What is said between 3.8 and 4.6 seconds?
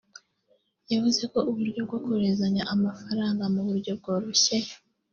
bworoshye